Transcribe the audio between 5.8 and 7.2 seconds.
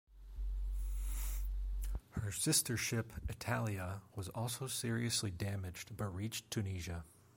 but reached Tunisia.